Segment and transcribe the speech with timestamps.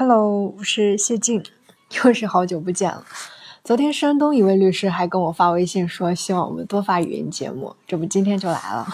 [0.00, 1.42] Hello，我是谢静，
[2.04, 3.04] 又是好久不见了。
[3.64, 8.86] 昨天山东一位律师还跟我发微信说，希望我们多发语音节目，这不今天就来了。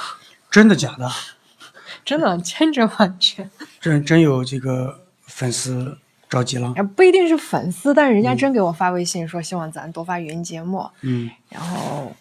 [0.51, 1.09] 真的假的？
[2.05, 3.51] 真的，千真万确。
[3.85, 6.73] 真真有这个粉丝着急了？
[6.97, 10.89] 不一定是粉丝，但是人家真给我发微信说，希望咱多发语音节目。
[11.03, 12.17] 嗯，然后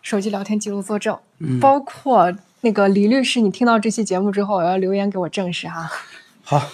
[0.00, 5.86] 手机聊天记录作证，嗯包括那个李律师，你听到这期节目之后，要留言给我证实哈。
[6.42, 6.70] 好，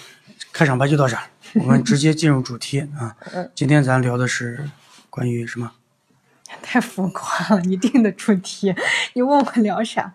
[0.53, 1.23] 开场白就到这儿，
[1.55, 3.17] 我们直接进入主题啊。
[3.53, 4.69] 今天咱聊的是
[5.09, 5.69] 关于什么？
[6.63, 8.73] 太浮夸了，你定的主题，
[9.15, 10.13] 你问我聊啥？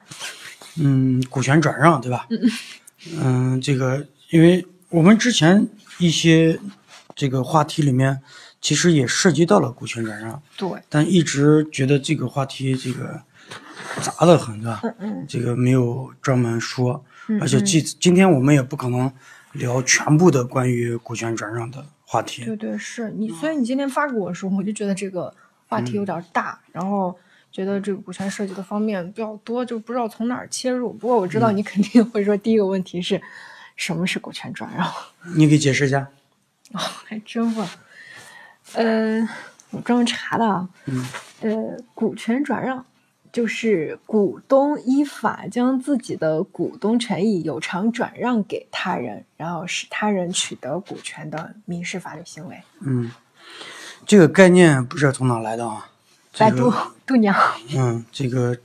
[0.81, 2.27] 嗯，股权转让，对吧？
[2.31, 2.39] 嗯
[3.61, 5.67] 这个，因为我们之前
[5.99, 6.59] 一些
[7.15, 8.21] 这个话题里面，
[8.61, 13.23] 其实也涉及到了股权转让，对，但一直觉得这个话题这个
[14.01, 14.81] 杂得很，对吧？
[14.83, 19.11] 嗯嗯这个没有专门说，嗯而且今今天我们也不可能
[19.53, 22.45] 聊全部的关于股权转让的话题。
[22.45, 25.33] 对对，是你，所以你今天发给我的时候，我就觉得这个
[25.69, 27.17] 话题有点大，然后
[27.51, 30.93] 觉得这个股权涉及的方面比较多，就不知道从哪儿切入。
[30.93, 33.21] 不过我知道你肯定会说，第一个问题是
[33.77, 34.87] 什么是股权转让？
[35.37, 36.09] 你给解释一下。
[36.73, 37.69] 哦，还真问。
[38.75, 39.29] 呃，
[39.71, 40.69] 我专门查的啊。
[40.87, 41.05] 嗯。
[41.41, 42.85] 呃，股权转让
[43.33, 52.61] 就是股东依法将自己的股东权益有偿转让给他人，然后使他人取得股权的民事法律行为。
[52.81, 53.11] 嗯，
[54.07, 55.91] 这个概念不知道从哪来的啊？
[56.37, 57.35] 百度这个，度娘。
[57.77, 58.59] 嗯，这个，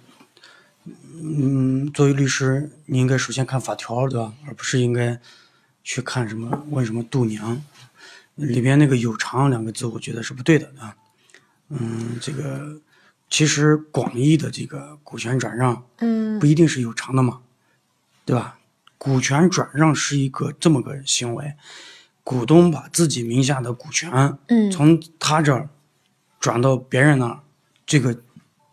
[1.22, 4.34] 嗯，作为律师，你应该首先看法条，对吧？
[4.48, 5.20] 而不是应该
[5.84, 7.62] 去看什么问什么度娘，
[8.36, 10.96] 里边那个有偿两个字，我觉得是不对的啊。
[11.70, 12.80] 嗯，这个
[13.30, 17.42] 其实广义的这个股权转让嗯不一定是有偿的嘛，
[18.26, 18.60] 对吧？
[18.98, 21.56] 股权转让是一个这么个行为，
[22.24, 25.68] 股东把自己名下的股权嗯从他这儿
[26.40, 27.40] 转到别人那儿，
[27.94, 28.18] 这个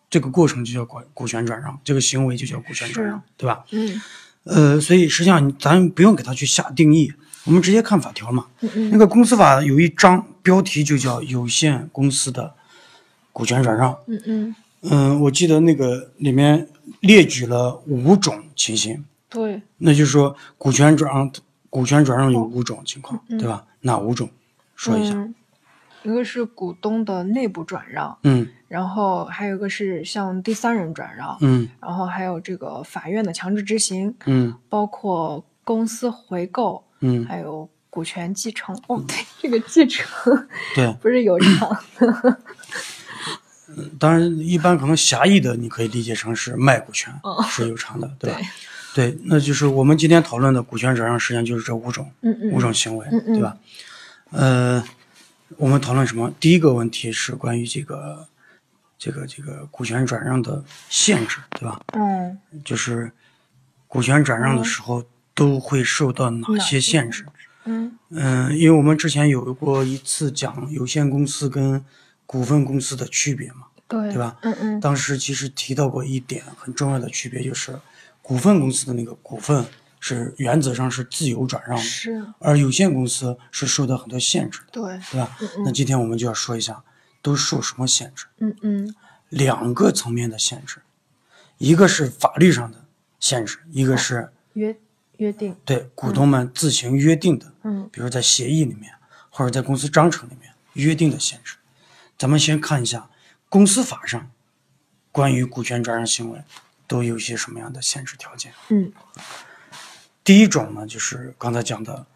[0.09, 3.63] 这个过程就叫股股权转让，这个行为就叫股权转让，对吧？
[3.71, 4.01] 嗯
[4.45, 7.13] 呃，所以实际上咱不用给他去下定义，
[7.45, 8.47] 我们直接看法条嘛。
[8.63, 12.55] 嗯那个公司法有一章标题就叫有限公司的
[13.31, 13.95] 股权转让。
[14.07, 16.67] 嗯嗯，嗯，我记得那个里面
[17.01, 21.31] 列举了五种情形，对，那就是说股权转让，
[21.69, 23.67] 股权转让有五种情况，对吧？
[23.83, 24.31] 哪五种？
[24.75, 25.13] 说一下。
[25.13, 25.35] 嗯
[26.03, 38.75] 一个是股东的内部转让，嗯然后还有一个是向第三人转让，嗯然后还有这个法院的强制执行，嗯包括公司回购，嗯，还有股权继承。
[38.87, 40.93] 哦，对，这个继承对。
[41.03, 42.39] 不是有偿的。
[43.99, 48.39] 当然，一般可能狭义的，你可以理解成是卖股权哦是有偿的，对吧
[48.95, 49.11] 对？
[49.13, 53.57] 对，那就是我们今天讨论的股权转让，实际上就是这五种嗯嗯五种行为，嗯嗯对吧？
[54.31, 54.85] 呃，
[55.57, 56.33] 我们讨论什么？
[56.39, 58.27] 第一个问题是关于这个
[58.99, 61.81] 这个这个股权转让的限制，对吧？
[61.93, 63.11] 嗯，就是
[63.87, 67.27] 股权转让的时候都会受到哪些限制？
[67.65, 71.85] 嗯嗯，因为我们之前有过一次讲有限公司跟
[72.25, 74.37] 股份公司的区别嘛，对，对吧？
[74.43, 77.79] 嗯嗯当时其实提到过一点很重要的区别，就是
[78.23, 79.65] 股份公司的那个股份
[80.01, 85.39] 是原则上是自由转让的，是，而有限公司是受到很多限制的，对，对吧？
[85.65, 86.83] 那今天我们就要说一下，
[87.21, 88.27] 都受什么限制？
[88.39, 88.95] 嗯嗯
[89.29, 90.83] 两个层面的限制，
[91.59, 92.85] 一个是法律上的
[93.21, 94.77] 限制，一个是约
[95.19, 98.93] 约定，对股东们自行约定的，嗯比如在协议里面
[99.29, 101.57] 或者在公司章程里面约定的限制。
[102.19, 103.09] 咱们先看一下
[103.49, 104.31] 公司法上
[105.13, 106.43] 关于股权转让行为
[106.87, 108.53] 都有一些什么样的限制条件。
[108.71, 108.93] 嗯
[110.31, 112.07] 第一种呢，就是刚才讲的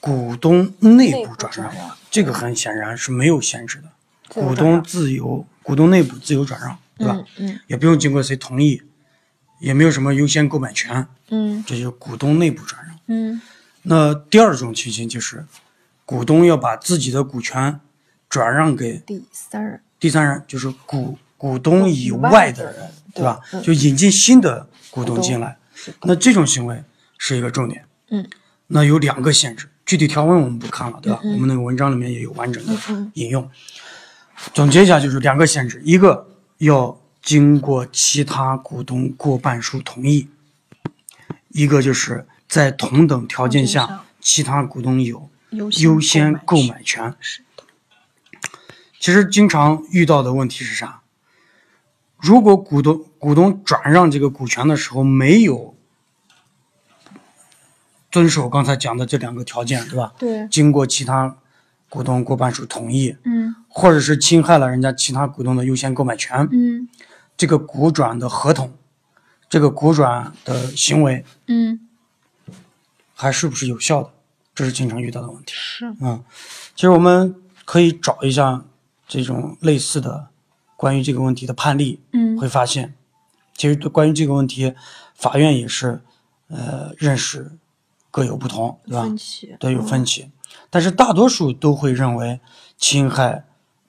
[0.00, 1.70] 股东内内部部转让，
[2.10, 3.92] 这个很显然是没有限制的，
[4.28, 7.22] 股东自由，股东内部自由转让，对吧？
[7.36, 7.48] 嗯。
[7.50, 8.80] 嗯也不用经过谁同意，
[9.58, 11.62] 也没有什么优先购买权，嗯。
[11.66, 12.98] 这就是股东内部转让。
[13.08, 13.38] 嗯。
[13.82, 15.44] 那第二种情形就是，
[16.06, 17.78] 股东要把自己的股权
[18.30, 23.38] 转让给第三人，第三人，就是股股东以以外外的人，对吧？
[23.62, 25.58] 就引进新的股东进来。
[26.04, 26.82] 那这种行为
[27.18, 27.84] 是一个重点。
[28.10, 28.28] 嗯
[28.68, 31.20] 那有两个限制，具体条文我们不看了，对吧？
[31.22, 33.48] 我们那个文章里面也有完整的嗯引用。
[34.52, 36.28] 总结一下，就是两个限制，一个
[36.58, 40.26] 要经过其他股东过半数同意，
[41.50, 47.14] 一个就是在同等条件下其他股东有优优先购买权。
[48.98, 51.02] 其实经常遇到的问题是啥？
[52.18, 55.75] 如果股东股东转让这个股权的时候没有
[58.16, 60.10] 遵守刚才讲的这两个条件，对吧？
[60.18, 61.36] 对，经过其他
[61.90, 63.54] 股东过半数同意，嗯。
[63.68, 66.88] 或者是侵害了人家其他股东的优先购买权，嗯。
[67.36, 68.72] 这个股转的合同，
[69.50, 71.78] 这个股转的行为嗯，
[73.14, 74.10] 还是不是有效的？
[74.54, 75.52] 这是经常遇到的问题。
[75.54, 76.24] 是，嗯，
[76.74, 77.34] 其实我们
[77.66, 78.64] 可以找一下
[79.06, 80.28] 这种类似的
[80.74, 82.38] 关于这个问题的判例，嗯。
[82.38, 82.94] 会发现，
[83.54, 84.72] 其实关于这个问题，
[85.14, 86.00] 法院也是
[86.48, 87.52] 呃认识
[88.16, 89.02] 各有不同，对吧？
[89.02, 90.30] 分歧，对，有分歧，
[90.70, 92.40] 但是大多数都会认为
[92.78, 93.44] 侵害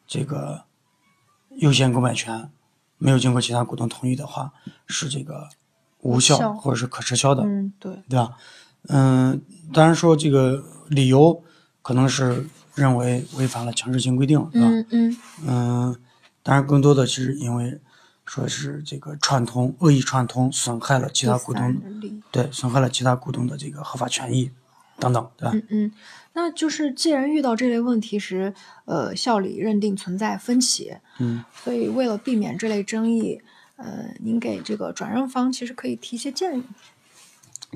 [0.05, 0.65] 这个
[1.59, 2.51] 优先购买权
[2.97, 4.51] 没有经过其他股东同意的话，
[4.85, 5.47] 是这个
[6.01, 8.31] 无效无效或者是可撤销的，嗯，对，对吧？
[8.89, 9.41] 嗯，
[9.71, 11.41] 当然说这个理由
[11.81, 12.45] 可能是
[12.75, 14.67] 认为违反了强制性规定，对吧？
[14.67, 15.95] 嗯嗯嗯，
[16.43, 17.79] 当然更多的是因为
[18.27, 21.75] 说是这个串通恶意串通损害了其他股东
[22.29, 24.51] 对损害了其他股东的这个合法权益
[24.99, 25.51] 等等，对吧？
[25.53, 25.91] 嗯嗯，
[26.33, 28.53] 那就是既然遇到这类问题时，
[28.85, 33.41] 呃，效力认定存在分歧，嗯，所以为了避免这类争议，
[33.77, 36.63] 呃，您给这个转让方其实可以提一些建议。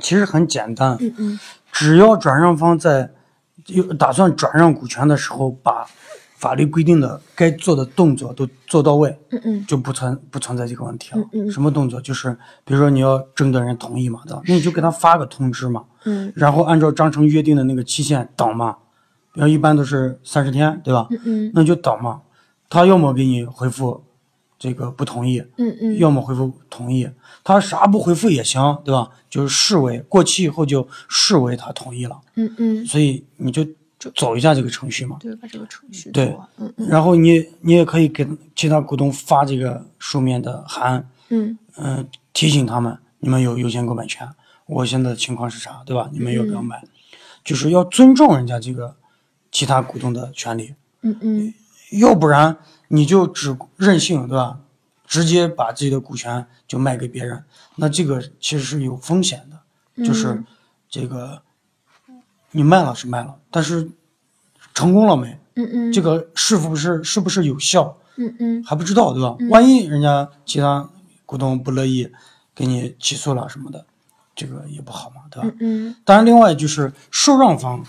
[0.01, 1.39] 其实很简单，嗯嗯
[1.71, 3.11] 只要转让方在
[3.67, 5.87] 有打算转让股权的时候，把
[6.41, 11.21] 法律规定的该做的动作都做到位，嗯嗯就不存不存在这个问题了。
[11.33, 12.01] 嗯嗯什么动作？
[12.01, 12.35] 就是
[12.65, 14.41] 比如说你要征得人同意嘛，对吧？
[14.47, 18.75] 那你就给他发个通知嘛，嗯然后按照章程约定的那个期限等嘛，
[19.33, 21.05] 比如一般都是三十天，对吧？
[21.11, 22.21] 嗯嗯那你就等嘛，
[22.67, 24.03] 他要么给你回复
[24.57, 27.07] 这个不同意，嗯嗯，要么回复同意，
[27.43, 29.07] 他啥不回复也行，对吧？
[29.29, 33.71] 就是视为过期以后就视为他同意了，嗯嗯，所以你就就
[34.15, 35.17] 走一下这个程序嘛。
[35.19, 36.35] 对，把这个程序对。
[36.57, 44.27] 嗯嗯然后你你也可以给其他股东发这个书面的函，嗯嗯、提醒他们你们有优先购买权，
[44.65, 46.09] 我现在的情况是啥，对吧？
[46.11, 46.83] 你们要不要买？
[47.43, 48.95] 就是要尊重人家这个
[49.51, 51.53] 其他股东的权利，嗯嗯
[51.99, 52.55] 要不然
[52.87, 54.59] 你就只任性，对吧？
[55.07, 57.43] 直接把自己的股权就卖给别人，
[57.75, 60.45] 那这个其实是有风险的，就是嗯
[60.89, 61.41] 这个
[62.51, 63.89] 你卖了是卖了，但是
[64.73, 65.37] 成功了没？
[65.55, 69.35] 嗯嗯，这个是不是是不是有效嗯嗯还不知道，对吧？
[69.49, 70.89] 万一人家其他
[71.25, 72.09] 股东不乐意
[72.55, 73.85] 给你起诉了什么的，
[74.33, 75.49] 这个也不好嘛，对吧？
[75.59, 77.85] 嗯嗯当然，另外就是受让方，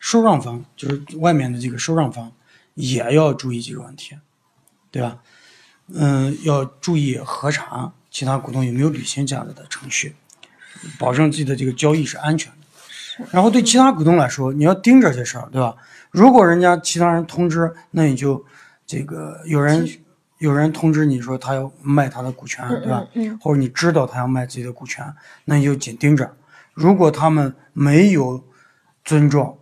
[0.00, 2.32] 受让方就是外面的这个受让方
[2.74, 4.16] 也要注意这个问题，
[4.90, 5.18] 对吧？
[5.88, 10.16] 嗯，要注意核查其他股东有没有履行这样的程序，
[10.98, 12.65] 保证自己的这个交易是安全的。
[13.30, 15.74] 然后对其他股东来说，你要盯着这事儿，对吧？
[16.10, 18.44] 如果人家其他人通知，那你就
[18.86, 19.88] 这个有人
[20.38, 23.06] 有人通知你说他要卖他的股权，对吧？
[23.14, 25.04] 嗯或者你知道他要卖自己的股权，
[25.44, 26.30] 那你就紧盯着。
[26.74, 28.42] 如果他们没有
[29.04, 29.58] 尊重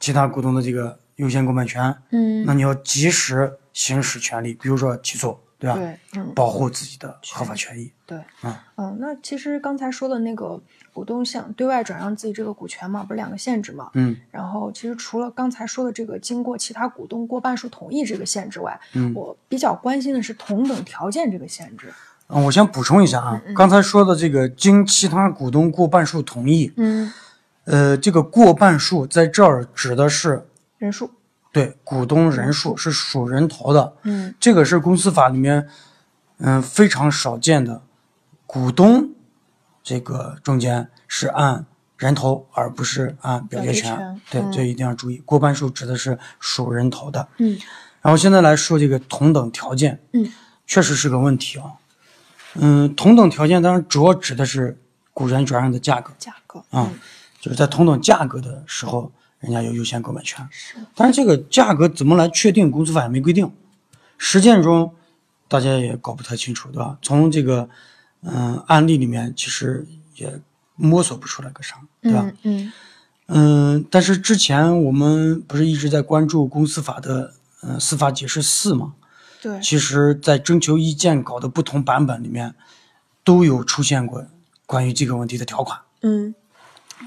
[0.00, 5.78] 其他股东的这个优先购买权，嗯，那你要及时行使权利，比如说起诉，对吧？
[6.12, 7.90] 对，嗯保护自己的合法权益。
[8.06, 10.60] 对，嗯嗯，那其实刚才说的那个
[10.92, 13.90] 股东向对外转让自己这个股权嘛，不是两个限制嘛？
[13.94, 21.92] 嗯然后其实除了刚才说的这个经过其他股东过半数同意这个限制外，嗯我比较关心的是同等条件这个限制。
[22.28, 27.12] 嗯，我先补充一下啊，刚才说的这个经其他股东过半数同意，嗯，
[27.64, 30.46] 呃，这个过半数在这儿指的是
[30.78, 31.10] 人数。
[31.56, 35.66] 对股东人数是数人头的，嗯这个是公司法里面
[36.36, 37.80] 嗯非常少见的，
[38.44, 39.08] 股东
[39.82, 41.64] 这个中间是按
[41.96, 45.16] 人头而不是按表决权，权对，嗯这一定要注意。
[45.24, 47.26] 过半数指的是数人头的。
[47.38, 47.58] 嗯
[48.02, 50.30] 然后现在来说这个同等条件，嗯，
[50.66, 51.72] 确实是个问题啊。
[52.56, 54.78] 嗯，同等条件当然主要指的是
[55.14, 56.62] 股权转让的价格价格。
[56.68, 56.92] 啊、
[57.40, 59.10] 就是在同等价格的时候，
[59.40, 60.46] 人家有优先购买权。
[60.50, 60.76] 是。
[60.94, 62.70] 但是这个价格怎么来确定？
[62.70, 63.50] 公司法也没规定，
[64.18, 64.94] 实践中
[65.48, 66.98] 大家也搞不太清楚，对吧？
[67.02, 67.68] 从这个
[68.22, 70.40] 嗯、案例里面，其实也
[70.74, 72.24] 摸索不出来个啥，对吧？
[72.42, 72.72] 嗯嗯
[73.28, 78.94] 嗯，但是之前我们不是一直在关注公司法的呃司法解释四嘛？
[79.42, 79.60] 对。
[79.60, 82.54] 其实，在征求意见稿的不同版本里面，
[83.22, 84.24] 都有出现过
[84.64, 85.80] 关于这个问题的条款。
[86.02, 86.34] 嗯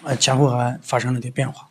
[0.03, 1.68] 呃，前后还发生了点变化。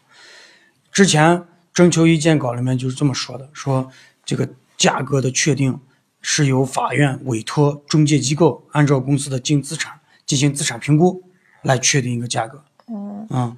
[0.91, 3.91] 之前征求意见稿里面就是这么说的：说
[4.25, 5.81] 这个价格的确定
[6.21, 11.23] 是由法院委托中介机构按照公司的净资产进行资产评估
[11.63, 12.65] 来确定一个价格。
[12.87, 13.57] 哦啊。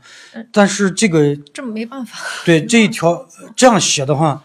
[0.53, 2.19] 但是这个这没办法。
[2.45, 4.43] 对这一条这样写的话，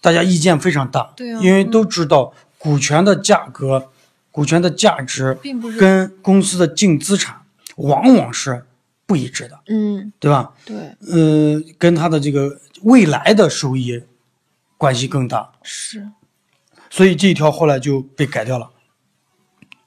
[0.00, 1.12] 大家意见非常大。
[1.16, 3.90] 对啊，因为都知道股权的价格、
[4.30, 7.42] 股权的价值，并不是跟公司的净资产
[7.76, 8.64] 往往是
[9.10, 9.60] 不一致的。
[9.66, 10.54] 嗯，对吧？
[10.64, 10.76] 对。
[11.10, 14.00] 呃，跟他的这个未来的收益
[14.78, 15.50] 关系更大。
[15.64, 16.08] 是。
[16.88, 18.70] 所以这一条后来就被改掉了。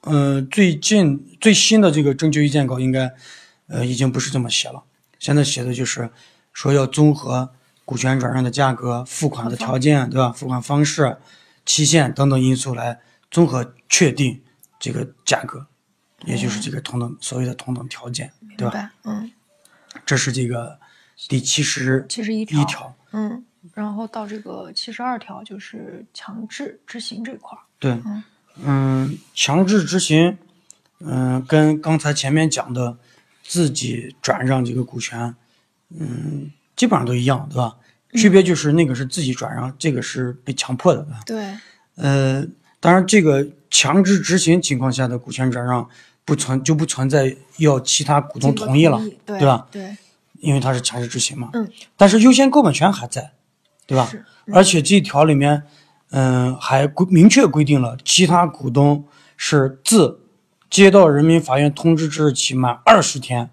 [0.02, 3.10] 嗯，最近最新的这个征求意见稿应该，
[3.68, 4.82] 呃，已经不是这么写了。
[5.18, 6.10] 现在写的就是
[6.52, 7.48] 说要综合
[7.86, 10.30] 股权转让的价格、付款的条件，对吧？
[10.32, 11.16] 付款方式、
[11.64, 13.00] 期限等等因素来
[13.30, 14.42] 综合确定
[14.78, 15.66] 这个价格，
[16.26, 18.92] 也就是这个同等所谓的同等条件，对吧？
[19.04, 19.30] 嗯，
[20.04, 20.78] 这是这个
[21.28, 22.94] 第七十七十一条。
[23.12, 27.62] 嗯，然后到这个七十二条就是强制执行这块儿。
[27.78, 27.92] 对。
[28.04, 28.24] 嗯。
[28.62, 30.38] 嗯，强制执行，
[31.00, 32.96] 嗯，跟刚才前面讲的
[33.42, 35.34] 自己转让这个股权，
[35.90, 37.76] 嗯，基本上都一样，对吧？
[38.12, 41.58] 区别就是那个是自己转让，这个是被强迫的，对。
[41.96, 42.46] 呃，
[42.78, 45.88] 当然，这个强制执行情况下的股权转让
[46.24, 49.66] 不存就不存在要其他股东同意了，对吧？
[49.70, 49.96] 对。
[50.40, 51.50] 因为它是强制执行嘛。
[51.52, 51.70] 嗯。
[51.96, 53.32] 但是优先购买权还在，
[53.86, 54.10] 对吧？
[54.52, 55.62] 而且这一条里面。
[56.10, 59.04] 嗯，还规明确规定了，其他股东
[59.36, 60.20] 是自
[60.70, 63.50] 接到人民法院通知之日起满二十天，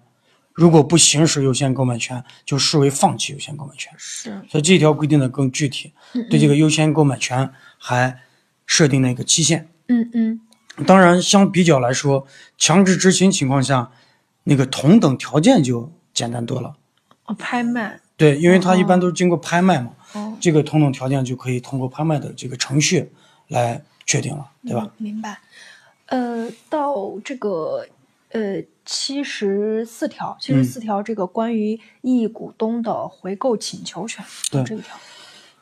[0.52, 3.92] 如果不行使优先购买权，就视为放弃优先购买权。
[3.96, 5.92] 是，所以这条规定的更具体，
[6.30, 8.20] 对这个优先购买权还
[8.64, 9.68] 设定了一个期限。
[9.88, 10.40] 嗯嗯。
[10.86, 12.26] 当然，相比较来说，
[12.56, 13.90] 强制执行情况下，
[14.44, 16.74] 那个同等条件就简单多了。
[17.26, 18.00] 哦，拍卖。
[18.16, 19.90] 对，因为它一般都是经过拍卖嘛。
[20.12, 23.10] 哦，这个同等条件就可以通过拍卖的这个程序
[23.48, 24.90] 来确定了，对吧？
[24.96, 25.38] 明白。
[26.06, 27.86] 呃，到这个
[28.30, 34.96] 呃七十四条，七十四条这个关于异议股东的回购请求权，对这一条，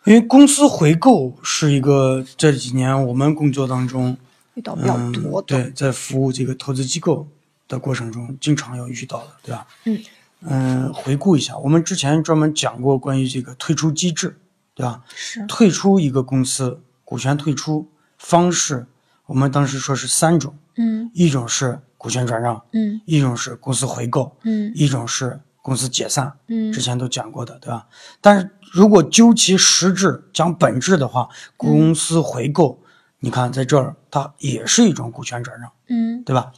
[0.05, 4.17] 因为公司回购是一个这几年我们工作当中
[4.61, 7.27] 遇到比较多的，对，在服务这个投资机构
[7.67, 9.67] 的过程中经常要遇到的，对吧？
[9.85, 9.99] 嗯。
[10.43, 14.35] 嗯，回顾一下，我们之前专门讲过关于这个退出机制，
[14.75, 15.03] 对吧？
[15.15, 17.87] 是退出一个公司股权退出
[18.17, 18.87] 方式，
[19.27, 27.87] 我们当时说是三种，嗯，一种是股权转让，嗯，一种是公司回购，嗯，一种是公司解散，嗯，之前都讲过的，对吧？
[28.23, 32.80] 但是如果究其实质讲本质的话，公司回购，
[33.21, 36.53] 你看在这儿它也是一种股权转让，嗯，对吧？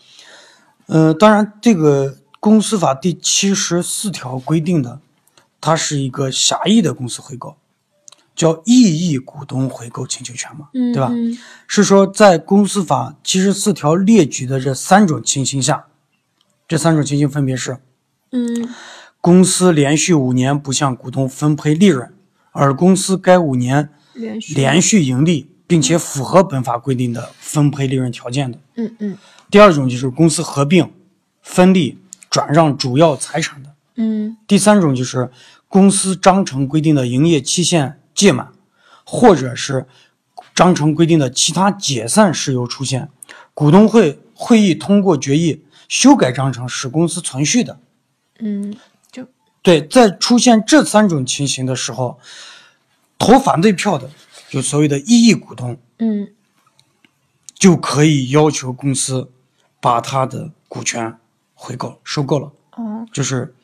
[0.86, 2.16] 呃，当然这个。
[2.42, 4.98] 公司法第七十四条规定的，
[5.60, 7.56] 它是一个狭义的公司回购，
[8.34, 11.12] 叫异议股东回购请求权嘛，对吧？
[11.68, 15.86] 是说在公司法七十四条列举的这三种情形下，
[16.66, 17.78] 这三种情形分别是：
[18.32, 18.68] 嗯，
[19.20, 22.12] 公司连续五年不向股东分配利润，
[22.50, 28.58] 而公司该五年连续连续盈利，并且符合本法规定的分配利润条件的。
[28.74, 29.18] 嗯嗯。
[29.50, 30.92] 第二种就是公司合并、
[31.40, 31.96] 分立。
[32.32, 35.30] 转让主要财产的，嗯，第三种就是
[35.68, 38.48] 公司章程规定的营业期限届满，
[39.04, 39.86] 或者是
[40.54, 43.10] 章程规定的其他解散事由出现，
[43.52, 47.78] 股东会会议通过决议修改章程使公司存续的，
[48.38, 48.74] 嗯，
[49.10, 49.26] 就
[49.60, 52.18] 对，在出现这三种情形的时候，
[53.18, 54.08] 投反对票的，
[54.52, 56.28] 就所谓的异议股东，嗯，
[57.54, 59.30] 就可以要求公司
[59.80, 61.18] 把他的股权。
[61.54, 63.54] 回购收购了，哦，就是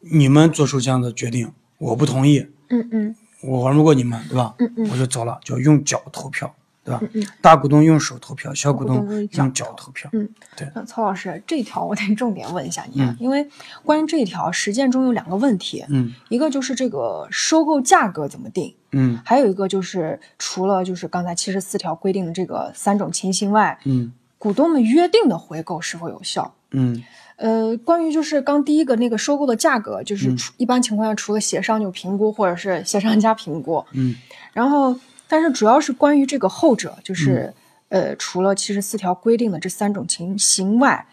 [0.00, 2.38] 你们做出这样的决定，我不同意，
[2.70, 4.54] 嗯嗯，我玩不过你们，对吧？
[4.58, 6.52] 嗯嗯，我就走了，就用脚投票，
[6.88, 7.00] 对吧？
[7.02, 10.70] 嗯嗯，大股东用手投票，小股东用脚投票，嗯，对。
[10.74, 13.46] 那曹老师，这条我得重点问一下你，因为
[13.84, 26.54] 关于这一条实践中有两个问题，嗯，一个就是这个收购价格怎么定，嗯，还有一个就是除了就是刚才七十四条规定的这个三种情形外，嗯，股东们约定的回购是否有效？
[26.70, 27.02] 嗯。
[27.36, 33.84] 呃，关于就是刚第一个那个收购的价格，就是一般情况下除了协商就评估，或者是协商加评估。
[33.92, 34.16] 嗯，
[34.52, 34.92] 然后
[35.28, 37.52] 但是主要是关于这个后者，就是
[37.90, 41.06] 呃，除了七十四条规定的这三种情形外，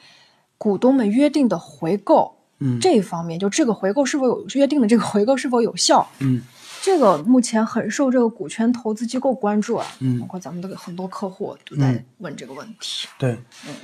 [0.58, 6.08] 股东们约定的回购，嗯，这一方面就这个回购是否有约定的这个回购是否有效？
[6.20, 6.42] 嗯，
[6.82, 13.08] 这个目前很受这个股权投资机构关注啊，嗯，包括咱们的很多客户都在问这个问题。
[13.20, 13.76] 对，嗯。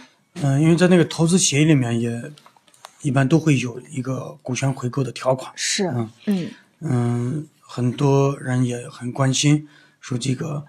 [0.41, 2.31] 嗯，因为在那个投资协议里面也
[3.01, 5.51] 一般都会有一个股权回购的条款。
[5.57, 9.67] 是，嗯嗯嗯，很多人也很关心，
[10.01, 10.65] 说这个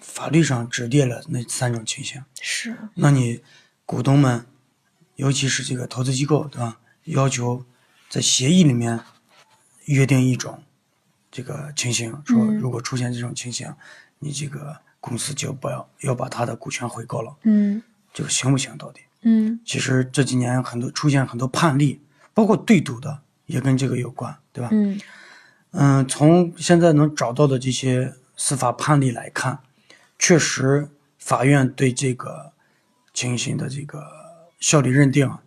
[0.00, 2.24] 法律上只列了那三种情形。
[2.40, 3.42] 是，那你
[3.84, 4.46] 股东们，
[5.16, 6.78] 尤其是这个投资机构，对吧？
[7.04, 7.64] 要求
[8.08, 9.00] 在协议里面
[9.86, 10.62] 约定一种
[11.30, 13.74] 这个情形，说嗯如果出现这种情形，
[14.18, 17.82] 你这个公司就不要要把他的股权回购了，嗯
[18.12, 18.76] 这个行不行？
[18.78, 19.00] 到底？
[19.22, 22.00] 嗯其实这几年很多出现很多判例，
[22.32, 24.68] 包括对赌的也跟这个有关，对吧？
[24.70, 25.00] 嗯
[25.72, 29.58] 嗯，从现在能找到的这些司法判例来看，
[30.18, 32.52] 确实法院对这个
[33.12, 34.02] 情形的这个
[34.60, 35.42] 效力认定啊，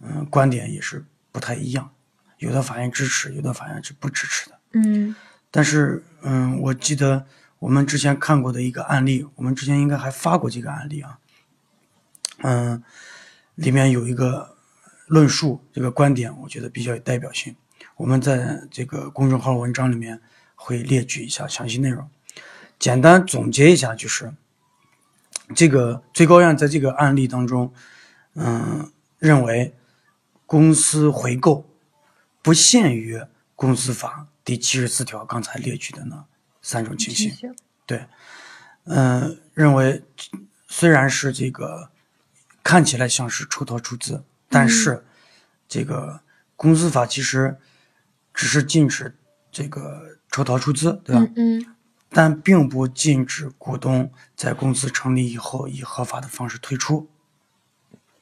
[0.00, 1.92] 嗯，观点也是不太一样，
[2.38, 4.58] 有的法院支持，有的法院是不支持的。
[4.72, 5.14] 嗯
[5.50, 7.24] 但是，嗯，我记得
[7.60, 11.18] 我们之前看过的一个案例，我们之前应该还发过这个案例啊，
[12.38, 12.82] 嗯，
[13.54, 14.56] 里面有一个
[15.06, 17.54] 论述，这个观点我觉得比较有代表性。
[17.96, 20.20] 我们在这个公众号文章里面
[20.64, 22.08] 会列举一下详细内容，
[22.78, 24.32] 简单总结一下，就是
[25.54, 27.70] 这个最高院在这个案例当中，
[28.32, 29.74] 嗯，认为
[30.46, 31.68] 公司回购
[32.40, 33.22] 不限于
[33.54, 36.24] 公司法第七十四条刚才列举的那
[36.62, 37.54] 三种情形。
[37.84, 38.06] 对，
[38.84, 40.02] 嗯、认为
[40.66, 41.90] 虽然是这个
[42.62, 45.04] 看起来像是抽逃出资，但是
[45.68, 46.22] 这个
[46.56, 47.54] 公司法其实
[48.32, 49.14] 只是禁止
[49.52, 51.22] 这个抽逃出资，对吧？
[51.36, 51.66] 嗯嗯
[52.10, 57.08] 但并不禁止股东在公司成立以后以合法的方式退出，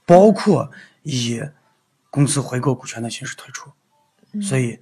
[0.04, 0.70] 包括
[1.04, 1.42] 以
[2.10, 3.70] 公司回购股权的形式退出，
[4.42, 4.78] 所以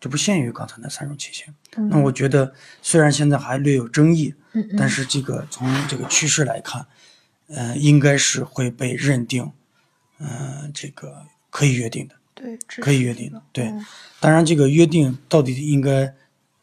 [0.00, 1.54] 就不限于刚才那三种情形。
[1.88, 4.34] 那我觉得虽然现在还略有争议，
[4.76, 6.84] 但是这个从这个趋势来看，
[7.46, 9.52] 呃，应该是会被认定，
[10.18, 12.16] 呃，这个可以约定的。
[12.34, 13.84] 对，可以约定的，对嗯。
[14.18, 16.14] 当然，这个约定到底应该，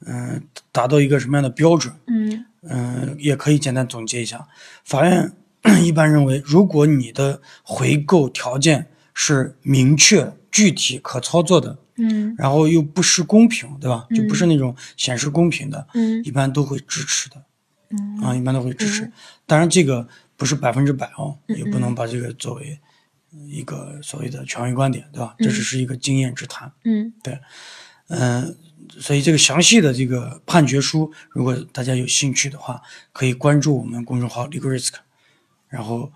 [0.05, 0.41] 嗯、
[0.71, 4.47] 达到一个什么样的标准，嗯嗯、也可以简单总结一下。
[4.83, 5.31] 法院
[5.83, 14.07] 一般认为，如果你的回购条件是明确、具体、可操作的，嗯然后又不失公平，对吧？
[14.15, 17.35] 就不是那种显示公平的，嗯一般都会支持的。
[17.91, 19.11] 嗯啊，一般都会支持。
[19.45, 20.07] 当然，这个
[20.37, 22.79] 不是百分之百哦，嗯也不能把这个作为
[23.47, 25.35] 一个所谓的权威观点，对吧？
[25.39, 26.71] 这只是一个经验之谈。
[26.85, 27.37] 嗯对
[28.07, 28.55] 嗯、
[28.99, 34.93] 所以这个详细的这个判决书，如果大家有兴趣的话，可以关注我们公众号 Legal Risk，
[35.67, 36.11] 然后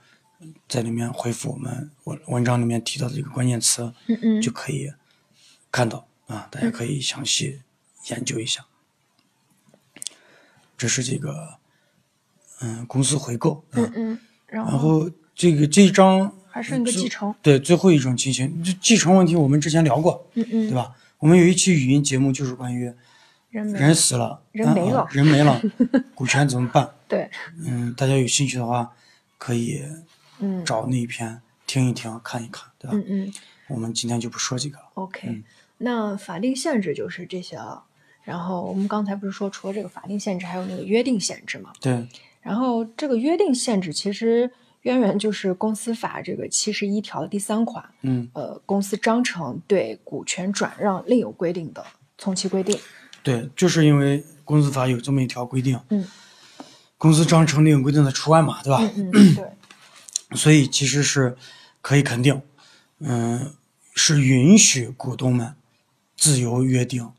[0.68, 4.92] 在里面回复我们文文章里面提到的这个关键词，嗯嗯就可以
[5.72, 7.62] 看到啊，大家可以详细
[8.10, 8.66] 研究一下。
[10.78, 11.58] 这是这个
[12.60, 20.94] 嗯公司回购，嗯嗯，然然后这个这一章还剩一个继承，对最后一种情形，这继承问题我们之前聊过，嗯嗯，对吧？
[21.24, 22.94] 我们有一期语音节目就是关于
[23.50, 25.62] 人人死了，啊人没了啊人没了，
[26.14, 26.94] 股权怎么办？
[27.08, 27.32] 对，
[27.66, 28.94] 嗯，大家有兴趣的话，
[29.38, 29.82] 可以
[30.40, 32.98] 嗯找那一篇听一听、看一看，对吧？
[32.98, 33.34] 嗯嗯
[33.70, 34.84] 我们今天就不说这个了。
[34.96, 35.42] ，OK，嗯
[35.78, 37.86] 那法定限制就是这些了。
[38.24, 41.72] 然后我们刚才不是说，除了这个法定限制，还有那个约定限制嘛？
[41.80, 42.06] 对，
[42.42, 44.52] 然后这个约定限制其实
[44.84, 51.86] 渊源就是公司法这个七十一条的第三款，嗯，呃，公司章程对股权转让另有规定的
[52.18, 52.78] 从其规定。
[53.22, 56.06] 对，就是因为公司法有这么一条规定，嗯，
[56.98, 58.80] 公司章程另有规定的除外嘛，对吧？
[58.98, 61.36] 嗯嗯， 对，所以其实是
[61.82, 62.42] 可以肯定，
[63.00, 63.54] 嗯，
[63.96, 65.56] 是允许股东们
[66.18, 67.10] 自由约定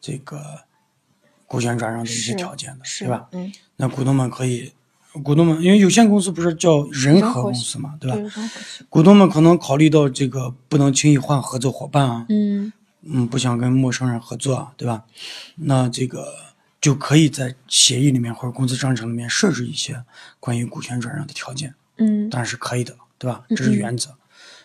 [0.00, 0.62] 这个
[1.46, 3.28] 股权转让的一些条件的，是对吧？
[3.32, 4.72] 嗯，那股东们可以，
[5.24, 8.16] 股东们因为有限公司不是叫人人和和公司嘛，对吧？
[8.88, 15.04] 股东们可能考虑到这个不能轻易换合作伙伴啊，嗯嗯，不想跟陌生人合作啊，对吧？
[15.56, 16.32] 那这个
[16.80, 20.02] 就可以在协议里面或者公司章程里面设置一些
[20.38, 23.42] 关于股权转让的条件，嗯当然是可以的，对吧？
[23.48, 24.10] 嗯这是原则。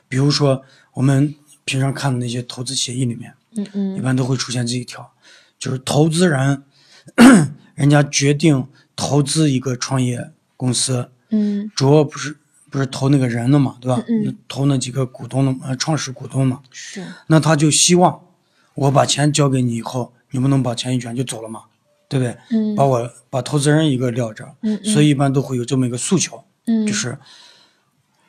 [0.07, 0.61] 比如说
[0.93, 1.33] 我们
[1.65, 5.11] 平常看的那些投资协议里面，嗯嗯一般都会出现这一条，
[5.57, 6.63] 就是投资人
[7.73, 12.37] 人家决定投资一个创业公司，嗯主要不是
[12.69, 14.03] 不是投那个人的嘛，对吧？
[14.07, 18.21] 嗯嗯投那几个股东的呃创始股东嘛，是，那他就希望
[18.73, 21.63] 我把钱交给你以后，你不能把钱一卷就走了嘛，
[22.09, 22.37] 对不对？
[22.51, 27.17] 嗯把我把投资人一个撂这，嗯嗯所以一般都会有这么一个诉求，嗯就是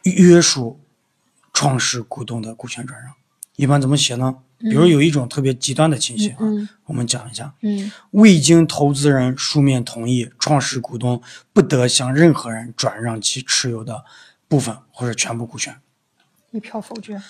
[0.04, 0.78] 约束
[1.52, 3.12] 创始股东的股权转让。
[3.56, 4.36] 一般怎么写呢？
[4.70, 11.20] 比如有一种特别极端的情形啊，嗯我们讲一下：嗯未经投资人书面同意，创始股东
[11.52, 14.04] 不得向任何人转让其持有的
[14.48, 15.76] 部分或者全部股权。
[16.52, 17.20] 一票否决。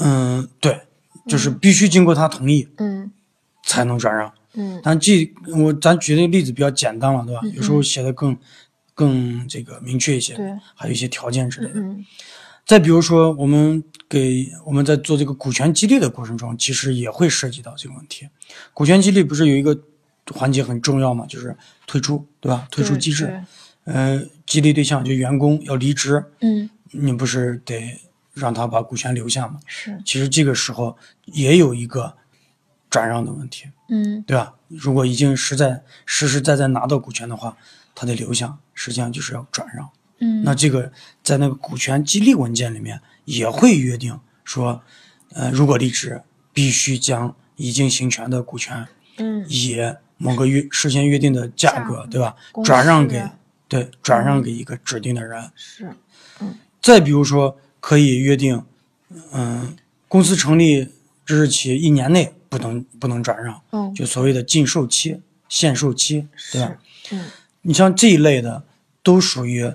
[0.00, 0.82] 嗯，对，
[1.28, 3.10] 就是必须经过他同意嗯
[3.64, 4.32] 才能转让。
[4.54, 7.40] 嗯但这我咱举的例子比较简单了，对吧？
[7.44, 8.36] 嗯有时候写的更
[8.94, 11.80] 更这个明确一些，对，还有一些条件之类的。
[11.80, 12.04] 嗯
[12.64, 18.28] 再比如说，我们给我们在做这个股权激励的过程中，其实也会涉及到这个问题。
[18.72, 19.78] 股权激励不是有一个
[20.32, 21.26] 环节很重要嘛？
[21.26, 22.66] 就是退出，对吧？
[22.70, 23.26] 退出机制。
[23.26, 23.40] 对
[23.84, 27.96] 呃，激励对象就员工要离职，嗯，你不是得
[28.34, 29.60] 让他把股权留下吗？
[29.64, 32.12] 是，其实这个时候也有一个
[32.90, 34.52] 转让的问题，嗯对吧？
[34.66, 37.56] 如果已经实在实实在在拿到股权的话，
[37.94, 39.88] 他得留下，实际上就是要转让。
[40.18, 40.90] 嗯，那这个
[41.22, 44.82] 在那个股权激励文件里面也会约定说，
[45.34, 46.22] 呃，如果离职，
[46.54, 49.78] 必须将已经行权的股权嗯以
[50.16, 52.34] 某个约事先约定的价格对吧？
[52.64, 53.22] 转让给
[53.68, 55.50] 对转让给一个指定的人。
[55.54, 55.90] 是，
[56.40, 58.64] 嗯再比如说，可以约定，
[59.32, 59.76] 嗯、
[60.08, 60.88] 公司成立
[61.24, 66.76] 之日起一年内不能不能转让，嗯就所谓的禁售期、限售期，对吧？
[67.10, 67.24] 嗯
[67.62, 68.64] 你像这一类的，
[69.02, 69.72] 都属于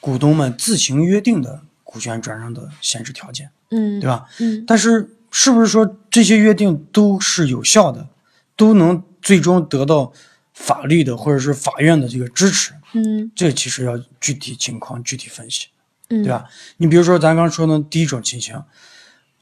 [0.00, 4.24] 股东们自行约定的股权转让的限制条件，嗯，对吧？
[4.38, 8.06] 嗯但是，是不是说这些约定都是有效的，
[8.54, 10.12] 都能最终得到
[10.54, 12.72] 法律的或者是法院的这个支持？
[12.92, 15.66] 嗯这其实要具体情况具体分析。
[16.10, 16.48] 嗯，对吧？
[16.76, 18.62] 你比如说咱刚说的第一种情形，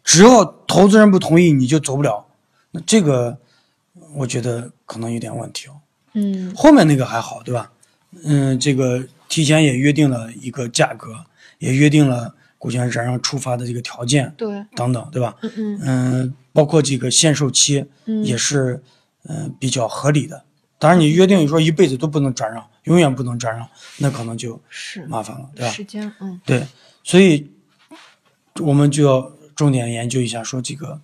[0.02, 2.24] 只要投资人不同意，你就走不了，
[2.70, 3.36] 那这个
[4.14, 5.76] 我觉得可能有点问题哦。
[6.14, 7.70] 嗯后面那个还好，对吧？
[8.24, 11.14] 嗯，这个提前也约定了一个价格，
[11.58, 15.36] 也约定了股权转让触发的这个条件对，等等，对吧？
[15.42, 18.82] 嗯嗯嗯，包括这个限售期嗯也是
[19.28, 20.44] 嗯比较合理的。
[20.80, 23.68] 当然，你约定说一辈子都不能转让，永远不能转让，
[23.98, 25.72] 那可能就是麻烦了，对吧？
[25.72, 26.66] 时间，嗯对，
[27.02, 27.50] 所以
[28.60, 31.00] 我们就要重点研究一下，说这个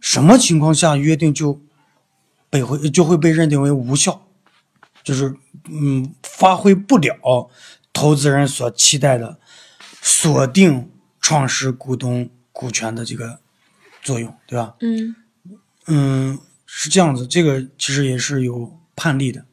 [0.00, 1.60] 什么情况下约定就
[2.48, 4.26] 被会就会被认定为无效，
[5.04, 5.36] 就是
[5.68, 7.48] 嗯发挥不了
[7.92, 9.38] 投资人所期待的
[10.00, 13.40] 锁定创始股东股权的这个
[14.02, 14.74] 作用，对吧？
[14.80, 15.14] 嗯
[15.86, 19.44] 嗯，是这样子，这个其实也是有判例的。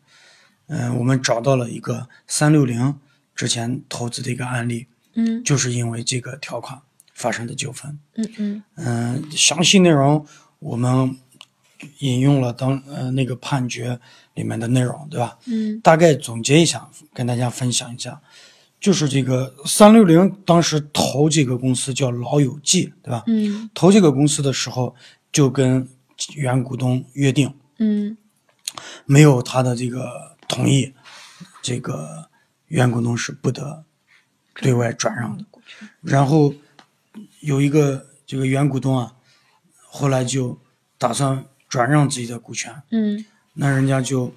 [0.67, 2.99] 嗯、我们找到了一个三六零
[3.33, 6.79] 之前投资的一个案例，嗯就是因为这个条款
[7.13, 7.97] 发生的纠纷。
[8.15, 10.25] 嗯嗯嗯、详细内容
[10.59, 11.17] 我们
[11.99, 13.99] 引用了当呃那个判决
[14.33, 15.37] 里面的内容，对吧？
[15.45, 18.21] 嗯大概总结一下，跟大家分享一下，
[18.79, 23.23] 就是这个三六零当时投这个公司叫老友记，对吧？
[23.27, 24.95] 嗯投这个公司的时候，
[25.31, 25.87] 就跟
[26.35, 28.17] 原股东约定，嗯
[29.05, 30.93] 没有他的这个同意，
[31.61, 32.29] 这个
[32.67, 33.83] 原股东是不得
[34.55, 35.43] 对外转让的。
[36.01, 36.53] 然后
[37.39, 39.13] 有一个这个原股东啊，
[39.85, 40.59] 后来就
[40.97, 44.31] 打算转让自己的股权，嗯那人家就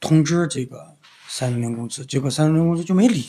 [0.00, 0.96] 通知这个
[1.28, 3.26] 三六零公司，结果三六零公司就没理，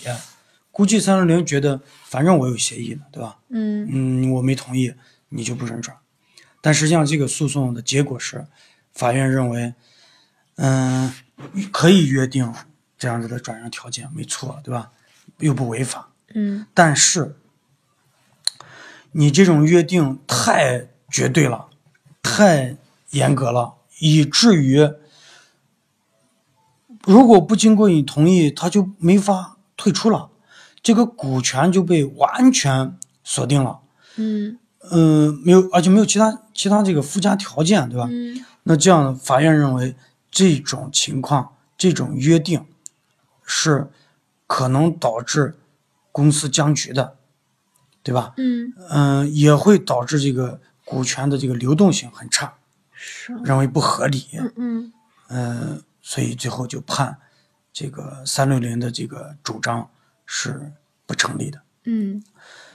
[0.75, 3.37] 估计三六零觉得反正我有协议呢，对吧？
[3.47, 4.93] 嗯嗯，我没同意，
[5.29, 5.95] 你就不准转。
[6.59, 8.45] 但实际上，这个诉讼的结果是，
[8.91, 9.73] 法院认为，
[10.57, 11.13] 嗯、
[11.71, 12.53] 可以约定
[12.97, 14.91] 这样子的转让条件，没错，对吧？
[15.37, 16.09] 又不违法。
[16.33, 17.37] 嗯但是，
[19.13, 21.69] 你这种约定太绝对了，
[22.21, 22.75] 太
[23.11, 24.85] 严格了，以至于
[27.05, 30.31] 如果不经过你同意，他就没法退出了，
[30.85, 33.79] 这个股权就被完全锁定了。
[34.17, 34.59] 嗯
[34.91, 38.07] 嗯，没有，而且没有其他其他这个附加条件，对吧？
[38.11, 39.95] 嗯那这样，法院认为
[40.29, 42.63] 这种情况，这种约定
[43.43, 43.89] 是
[44.45, 45.57] 可能导致
[46.11, 47.15] 公司僵局的，
[48.03, 48.35] 对吧？
[48.37, 52.53] 嗯嗯，也会导致这个股权的这个流动性很差，
[52.93, 54.27] 是，认为不合理。
[54.33, 54.93] 嗯嗯
[55.29, 57.17] 嗯，所以最后就判
[57.73, 59.89] 这个三六零的这个主张
[60.25, 60.71] 是
[61.05, 61.61] 不成立的。
[61.85, 62.23] 嗯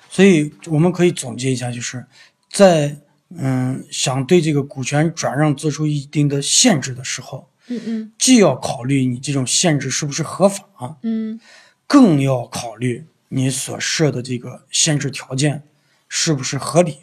[0.08, 2.04] 所以我们可以总结一下，就是
[2.50, 2.96] 在
[3.30, 11.40] 嗯想对这个股权转让做出一定的限制的时候，嗯嗯既要考虑你这种限制是不是合法，嗯
[11.86, 15.62] 更要考虑你所设的这个限制条件
[16.08, 16.98] 是不是合理。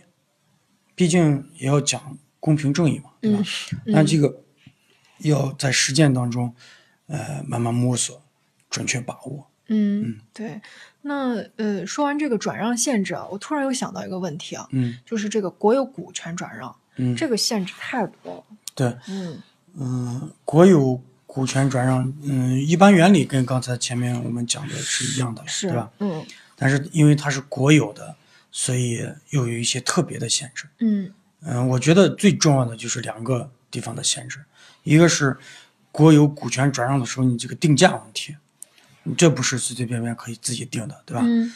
[0.96, 3.44] 毕竟也要讲公平正义嘛，对吧？
[3.86, 4.44] 那这个
[5.20, 6.54] 要在实践当中，
[7.06, 8.22] 呃，慢慢摸索，
[8.70, 9.48] 准确把握。
[9.68, 10.62] 嗯，对。
[11.02, 18.44] 那呃，说完这个转让限制啊，我突然又想到一个问题啊，嗯就是这个国有股权转让，嗯，这个限制太多了。
[18.76, 19.42] 对，嗯
[19.76, 25.90] 嗯，国有股权转让，嗯，一般原理跟刚才前面我们讲的是一样的，是吧？
[26.00, 26.26] 嗯
[26.60, 28.16] 但是因为它是国有的，
[28.52, 30.66] 所以又有一些特别的限制。
[30.80, 34.40] 嗯嗯，我觉得最重要的就是两个地方的限制，
[34.84, 35.38] 一个是
[35.92, 38.38] 国有股权转让的时候，你这个定价问题，你
[39.16, 41.22] 这不是随随便便可以自己定的，对吧？
[41.24, 41.54] 嗯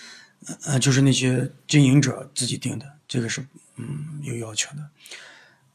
[0.65, 4.89] 呃，就是那些经营者自己定的，这个是嗯有要求的，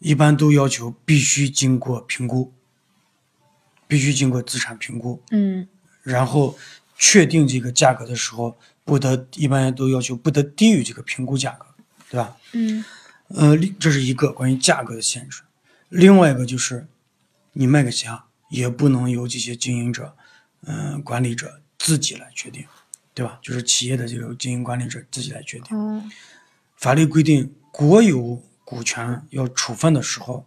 [0.01, 2.53] 一般都要求必须经过评估，
[3.87, 5.67] 必须经过资产评估，嗯
[6.03, 6.59] 然后
[6.99, 11.67] 确定这个价格的时候，不得一般都要求不得低于这个评估价格，
[12.11, 12.37] 对吧？
[12.53, 12.85] 嗯
[13.29, 15.43] 呃，这是一个关于价格的限制。
[15.89, 16.87] 另外一个就是，
[17.53, 20.17] 你卖给谁啊，也不能由这些经营者、
[20.63, 22.65] 嗯、管理者自己来决定，
[23.15, 23.39] 对吧？
[23.43, 25.77] 就是企业的这个经营管理者自己来决定。
[25.77, 26.11] 嗯
[26.77, 30.47] 法律规定，国有股权要处分的时候，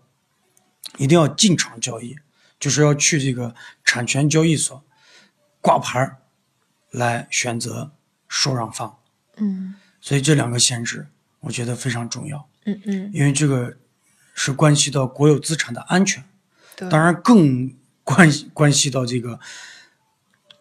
[0.98, 2.15] 一定要进场交易，
[2.60, 4.84] 就是要去这个产权交易所
[5.60, 6.18] 挂牌儿
[6.92, 7.92] 来选择
[8.28, 9.00] 受让方。
[9.38, 11.08] 嗯所以这两个限制，
[11.39, 12.48] 我觉得非常重要。
[12.65, 13.78] 嗯嗯，因为这个
[14.36, 16.24] 是关系到国有资产的安全，
[16.76, 19.39] 当然更关关系到这个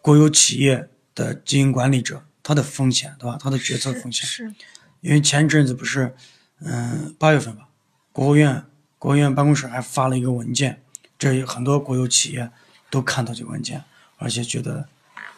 [0.01, 3.37] 国有企业的经营管理者他的风险，对吧？
[3.39, 4.25] 他的决策风险。
[4.25, 4.53] 是
[5.01, 6.15] 因为前一阵子不是，
[6.61, 7.69] 嗯，八月份吧，
[8.11, 8.65] 国务院
[8.97, 10.81] 国务院办公室还发了一个文件，
[11.17, 12.51] 这有很多国有企业
[12.89, 13.83] 都看到这个文件，
[14.17, 14.89] 而且觉得，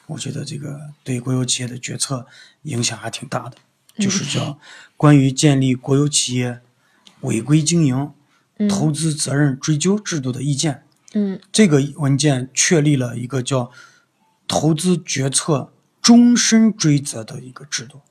[0.08, 2.26] 我觉得这个对国有企业的决策
[2.64, 3.58] 影响还挺大的，
[4.00, 4.60] 就是叫
[4.98, 6.60] 关于建立国有企业
[7.22, 8.12] 违规经营、
[8.68, 10.84] 投资责任追究制度的意见。
[11.14, 13.70] 嗯这个文件确立了一个叫
[14.52, 18.02] 投资决策终身追责的一个制度，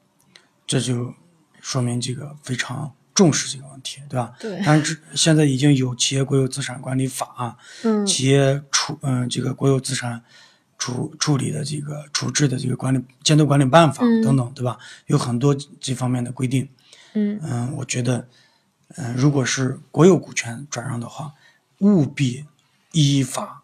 [0.66, 1.14] 这就
[1.60, 4.32] 说明这个非常重视这个问题，对吧？
[4.40, 10.22] 对但是这现在已经有企业国有资产管理法、嗯企业处嗯、这个国有资产
[10.78, 14.78] 处处理的这个处置的这个管理监督管理办法嗯等等，对吧？
[15.08, 16.66] 有很多这方面的规定。
[17.12, 18.26] 嗯嗯，我觉得，
[18.96, 21.34] 嗯，如果是国有股权转让的话，
[21.80, 22.46] 务必
[22.92, 23.62] 依法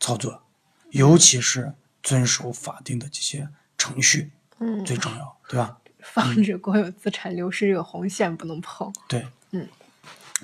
[0.00, 0.42] 操作，
[0.90, 1.72] 尤其是
[2.06, 5.76] 遵守法定的这些程序嗯，最重要，对吧？
[6.00, 8.92] 防止国有资产流失这个红线不能碰。
[9.08, 9.66] 对，嗯，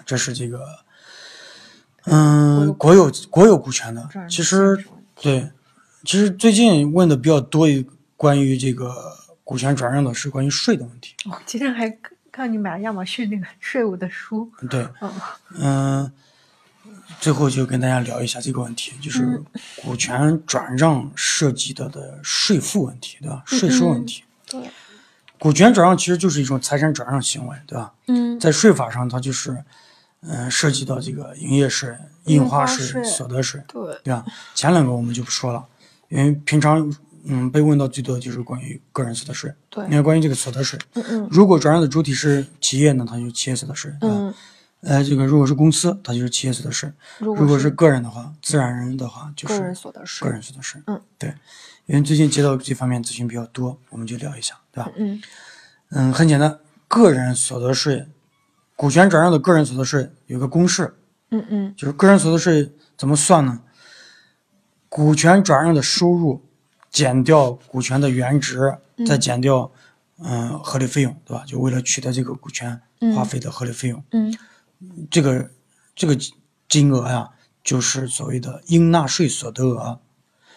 [0.04, 0.66] 这是这个，
[2.06, 5.52] 嗯，国有国有股权的，其实对，
[6.04, 14.50] 其实最近问的比较多一关于这个股权转让的是关于税的问题，我，今天还看看你买了亚马逊那个 税务的书。
[14.68, 15.12] 对，嗯
[15.60, 16.12] 嗯，
[17.20, 19.44] 最后就跟大家聊一下这个问题，就是嗯
[19.82, 23.42] 股权转让涉及到的税负问题，对吧？
[23.46, 24.24] 税收问题。
[24.48, 24.60] 对，
[25.38, 27.92] 股权转让其实就是一种财产转让行为，对吧？
[28.08, 29.56] 嗯在税法上，它就是，
[30.22, 31.94] 嗯、涉及到这个营业税、
[32.24, 34.24] 印花税、所得税，对，对吧？
[34.54, 35.64] 前两个我们就不说了，
[36.08, 36.92] 因为平常
[37.24, 43.92] 嗯被问到最多的就是关于个人所得税，对因为关于这个所得税，嗯嗯如果转让的主体是企业呢，它就企业所得税？
[44.00, 44.34] 嗯，
[44.82, 50.82] 呃，这个如果是公司，它就是企业所得税；如如果是是个人的话，自然人的话就是个人所得税个人所得税。
[50.86, 51.32] 嗯，对，
[51.86, 54.90] 因为最近接到这方面咨询比较多，我们就聊一下，对吧？
[54.96, 55.22] 嗯
[55.90, 58.08] 嗯，很简单，个人所得税，
[58.74, 60.92] 股权转让的个人所得税有个公式，
[61.30, 63.60] 嗯嗯就是个人所得税怎么算呢？
[64.88, 66.42] 股权转让的收入
[66.90, 69.70] 减掉股权的原值，再减掉
[70.24, 71.44] 嗯、合理费用，对吧？
[71.46, 72.80] 就为了取得这个股权
[73.14, 74.02] 花费的合理费用。
[74.10, 74.32] 嗯
[75.10, 75.50] 这个
[75.94, 76.16] 这个
[76.68, 77.28] 金额呀，
[77.62, 80.00] 就是所谓的应纳税所得额，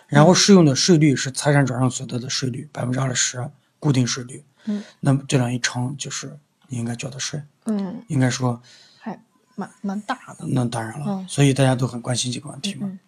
[0.08, 4.44] 然后适用的税率是财产转让所得的税率百分之二十固定税率。
[4.66, 8.62] 嗯，那么这样一乘就是你应该交的税，嗯，应该说
[8.98, 9.20] 还
[9.56, 10.46] 蛮蛮大的。
[10.48, 12.88] 那当然了，嗯所以大家都很关心这个问题嘛。
[12.88, 13.00] 嗯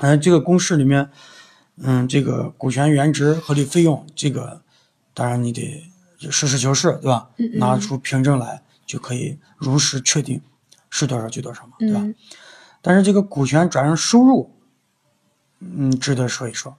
[0.00, 1.10] 嗯、这个公式里面，
[1.78, 4.62] 嗯，这个股权原值、合理费用，这个
[5.14, 5.90] 当然你得
[6.30, 7.30] 实事求是，对吧？
[7.54, 10.40] 拿出凭证来就可以如实确定
[10.90, 12.00] 是多少就多少嘛，对吧？
[12.02, 12.12] 嗯
[12.80, 14.54] 但是这个股权转让收入，
[15.58, 16.76] 嗯，值得说一说，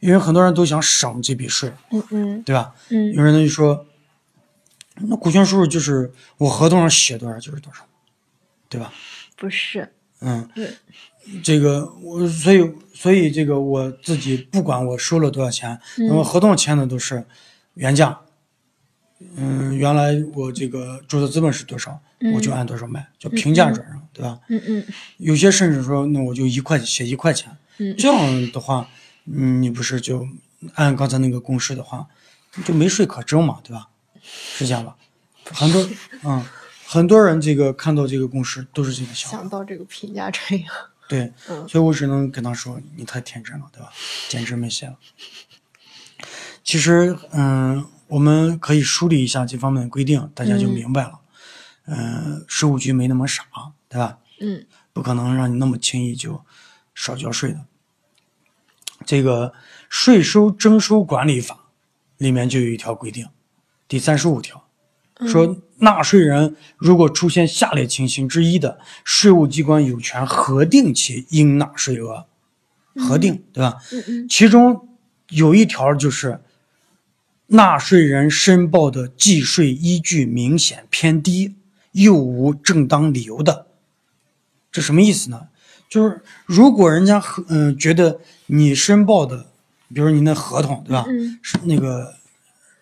[0.00, 2.74] 因为很多人都想省这笔税，嗯嗯对吧？
[2.88, 3.86] 嗯有人呢就说，
[4.94, 7.84] 那股权收入就是我合同上写多少就是多少，
[8.70, 8.90] 对吧？
[9.36, 10.74] 不是，嗯，对，
[11.44, 17.24] 这个我所以所以这个我自己不管我收了多少钱，那么合同签的都是
[17.74, 18.18] 原价。
[19.36, 21.98] 嗯，原来我这个注册资本是多少，
[22.34, 24.38] 我就按多少卖，叫平价转让，对吧？
[24.48, 24.84] 嗯嗯
[25.18, 28.88] 有些甚至说，那我就一块写一块钱，嗯这样的话，
[29.24, 30.28] 嗯，你不是就
[30.74, 32.06] 按刚才那个公式的话，
[32.64, 33.88] 就没税可征嘛，对吧？
[34.22, 34.96] 是这样吧？
[35.44, 35.88] 很多，
[36.24, 36.44] 嗯，
[36.86, 40.66] 很多人这个看到这个公式都是这个想法，想到这个评价这样。
[41.08, 43.90] 对，嗯所以我只能跟他说，你太天真了，对吧？
[44.28, 44.96] 简直没戏了。
[46.64, 51.20] 其实，嗯，我们可以梳理一下这方面的规定，大家就嗯明白了。
[51.86, 53.44] 嗯，税务局没那么傻，
[53.88, 54.18] 对吧？
[54.40, 56.42] 嗯不可能让你那么轻易就
[56.94, 57.64] 少交税的。
[59.04, 59.52] 这个
[59.88, 61.66] 税收征收管理法
[62.16, 63.28] 里面就有一条规定，
[63.86, 64.66] 第三十五条
[65.26, 72.26] 说，纳税人如果出现下列情形之一的，税务机关有权核定其应纳税额，
[72.96, 73.78] 核定，对吧？
[73.92, 74.88] 嗯嗯其中
[75.28, 76.40] 有一条就是，
[77.48, 81.54] 纳税人申报的计税依据明显偏低，
[81.92, 83.68] 又无正当理由的，
[84.72, 85.48] 这什么意思呢？
[85.88, 89.46] 就是如果人家合嗯、觉得你申报的，
[89.94, 92.16] 比如你那合同对吧，嗯是那个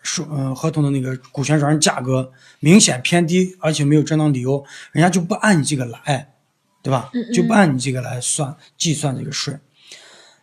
[0.01, 6.33] 说嗯、合同的那个股权转让价格明显偏低，而且没有正当理由，人家就不按你这个来，
[6.81, 7.11] 对吧？
[7.13, 9.55] 嗯嗯就不按你这个来算计算这个税，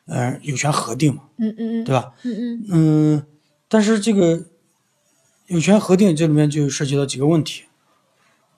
[0.06, 2.12] 呃，有权核定嘛，嗯嗯对吧？
[2.22, 3.26] 嗯嗯嗯，
[3.72, 4.44] 但是这个
[5.46, 7.62] 有权核定这里面就涉及到几个问题，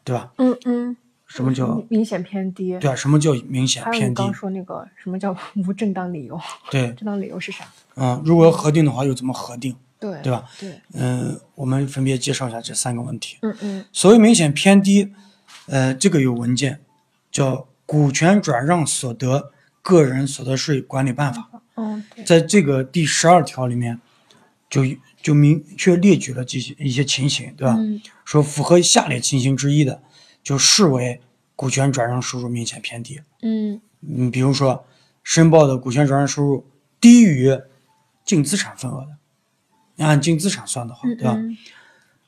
[0.03, 0.33] 对吧？
[0.39, 2.77] 嗯嗯，什么叫明显偏低？
[2.81, 2.97] 对啊？
[2.97, 4.35] 什么叫明显偏低刚？
[4.35, 6.37] 说那个什么叫无正当理由？
[6.69, 7.65] 对，正当理由是啥？
[7.95, 9.77] 嗯，如果要核定的话，又怎么核定？
[10.01, 10.45] 对对吧？
[10.59, 13.39] 对，嗯，我们分别介绍一下这三个问题。
[13.43, 15.13] 嗯嗯所谓明显偏低，
[15.67, 16.81] 呃，这个有文件
[17.31, 17.55] 叫
[17.87, 21.49] 《股权转让所得个人所得税管理办法》。
[21.77, 24.01] 嗯对，在这个第十二条里面，
[24.83, 27.75] 就就明确列举了这些一些情形，对吧？
[27.79, 30.03] 嗯说符合下列情形之一的，
[30.43, 31.21] 就视为
[31.55, 33.21] 股权转让收入明显偏低。
[33.43, 34.87] 嗯嗯，比如说
[35.23, 36.67] 申报的股权转让收入
[37.01, 37.57] 低于
[38.25, 39.17] 净资产份额的，
[39.97, 41.35] 你按净资产算的话，嗯对吧？
[41.37, 41.57] 嗯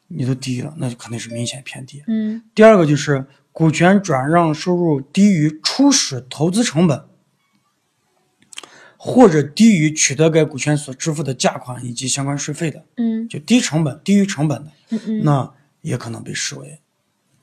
[0.09, 2.01] 你都低了，那就肯定是明显偏低。
[2.07, 7.03] 嗯第二个就是股权转让收入低于初始投资成本，
[9.07, 13.29] 或者低于取得该股权所支付的价款以及相关税费的，嗯。
[13.29, 15.23] 就低成本、低于成本的，嗯嗯。
[15.23, 16.81] 那也可能被视为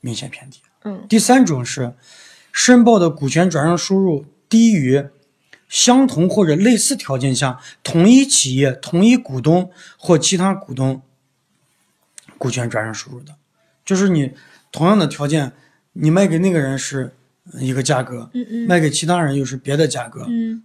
[0.02, 0.60] 明显偏低。
[0.82, 1.06] 嗯。
[1.08, 1.94] 第三种是
[2.52, 5.02] 申报的股权转让收入低于
[5.66, 11.00] 相同或者类似条件下同一企业、同一股东或其他股东
[12.36, 13.34] 股权转让收入的，
[13.86, 14.32] 就是你
[14.70, 15.52] 同样的条件，
[15.94, 17.14] 你卖给那个人是
[17.54, 18.66] 一个价格，嗯嗯。
[18.68, 20.62] 卖给其他人又是别的价格，嗯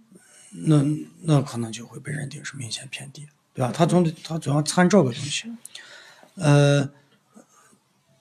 [0.50, 0.84] 那
[1.22, 3.72] 那可能就会被认定是明显偏低，对吧？
[3.72, 5.52] 它总得它总要参照个东西。
[6.34, 6.90] 呃，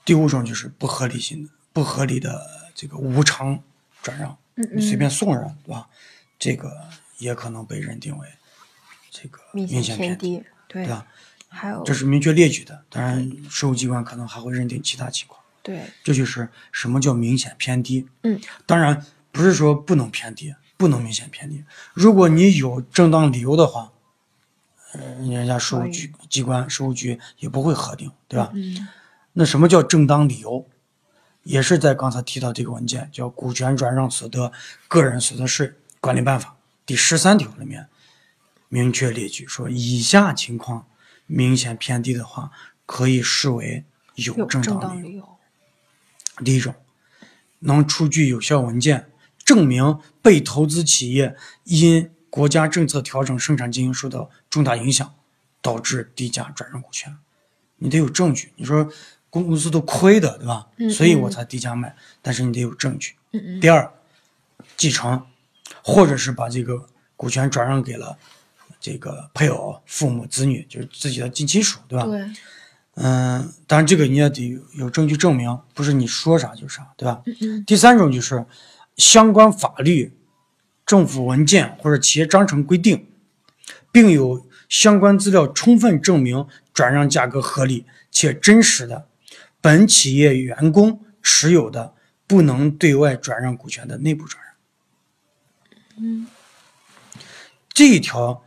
[0.05, 3.61] 第五种就是不合理性的、不合理的这个无偿
[4.01, 5.87] 转让，嗯你随便送人，对吧？
[6.37, 8.27] 这个也可能被认定为
[9.09, 11.07] 这个明明显显偏低，对对吧？
[11.47, 15.39] 还有这是明确列举的，当然税务机关可能还会认定其他情况。
[15.63, 18.07] 对，这就是什么叫明显偏低。
[18.21, 21.61] 嗯，当然不是说不能偏低，不能明显偏低。
[21.93, 23.91] 如果你有正当理由的话，
[24.93, 28.49] 呃，人家税务局机关、税务局也不会核定，对吧？
[28.53, 28.87] 嗯
[29.33, 30.65] 那什么叫正当理由？
[31.43, 34.51] 也是在刚才提到这个文件叫《股权转让所得
[34.87, 36.49] 个人所得税管理办法》
[36.85, 37.87] 第十三条里面
[38.69, 40.87] 明确列举说，以下情况
[41.27, 42.51] 明显偏低的话，
[42.85, 43.83] 可以视为
[44.15, 45.03] 有有正正当理由。
[45.03, 45.37] 当理由，
[46.45, 46.73] 第一种，
[47.59, 49.08] 能出具有效文件
[49.49, 55.11] 证明被投资企业因国家政策调整生产经营受到重大影响，
[55.59, 57.17] 导致低价转让股权，
[57.77, 58.51] 你得有证据。
[58.57, 58.87] 你说
[59.31, 60.67] 公公司都亏的，对吧？
[60.77, 63.15] 嗯所以我才低价卖，但是你得有证据。
[63.59, 63.91] 第二，
[64.77, 65.19] 继承，
[65.83, 68.15] 或者是把这个股权转让给了
[68.79, 72.05] 这个配偶、父母、子女，就是自己的近亲属，对吧？
[72.05, 72.23] 对，
[72.97, 77.23] 嗯，当然这个你也得有有证据证明，不是你说啥就啥，对吧？
[77.25, 78.45] 嗯嗯第三种就是
[78.99, 80.13] 相关法律、
[80.85, 83.07] 政府文件或者企业章程规定，
[83.91, 89.07] 并有相关资料充分证明转让价格合理且真实的，
[89.61, 91.93] 本企业员工持有的
[92.27, 94.53] 不能对外转让股权的内部转让。
[95.97, 96.27] 嗯
[97.73, 98.43] 这一条，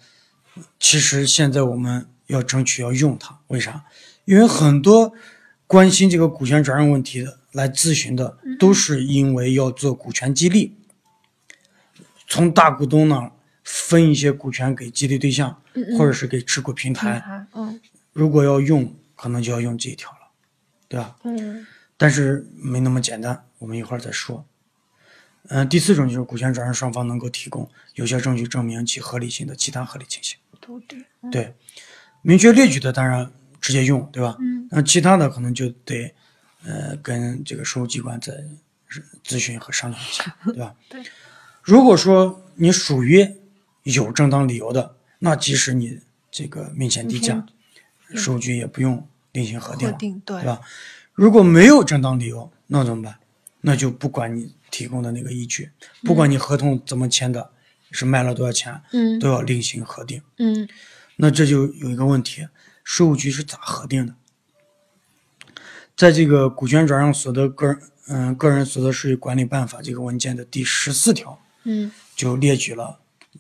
[0.79, 3.85] 其实现在我们要争取要用它，为啥？
[4.27, 5.15] 因为很多
[5.67, 10.77] 关心这个股权转让问题的来咨询的，都是因为要做股权激励，
[12.27, 15.63] 从大股东那儿分一些股权给激励对象，
[15.97, 17.47] 或者是给持股平平台。
[17.55, 17.81] 嗯
[18.13, 20.19] 如果要用，可能就要用这一条了，
[20.87, 21.17] 对吧？
[21.25, 24.45] 嗯但是没那么简单，我们一会儿再说。
[25.49, 30.37] 嗯、第四种就是股权转让双方能够提供有效证据证明其合理性的其他合理情形。
[30.61, 31.55] 都对，嗯对，
[32.23, 33.31] 明确列举的当然
[33.61, 34.37] 直接用，对吧？
[34.41, 36.15] 嗯那其他的可能就得，
[36.65, 38.33] 呃，跟这个税务机关再
[39.25, 40.75] 咨询和商量一下，对吧？
[40.89, 41.03] 对。
[41.63, 43.29] 如果说你属于
[43.85, 46.01] 有正当理由的，那即使你
[46.31, 47.47] 这个明显低价，
[48.15, 50.61] 税务局也不用另行核定了，定对对吧？
[51.15, 53.17] 如果没有正当理由，那怎么办？
[53.61, 55.71] 那就不管你提供的那个依据，
[56.03, 57.51] 不管你合同怎么签的，
[57.93, 60.21] 是卖了多少钱，嗯都要另行核定。
[60.39, 60.69] 嗯
[61.17, 62.49] 那这就有一个问题，
[62.83, 64.15] 税务局是咋核定的？
[65.97, 67.79] 在这个股权转让所得个人
[68.09, 72.99] 嗯个人所得税管理办法这个文件的第十四条嗯就列举了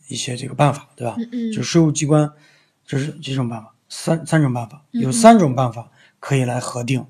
[0.08, 1.16] 一些这个办法，对吧？
[1.18, 2.30] 嗯嗯就税务机关
[2.86, 3.74] 这是几种办法？
[3.88, 5.90] 三三种办法，嗯有三种办法
[6.20, 7.04] 可以来核定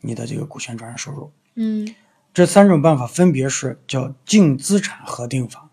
[0.00, 1.32] 你的这个股权转让收入。
[1.54, 1.94] 嗯
[2.34, 5.68] 这三种办法分别是叫净资产核定法、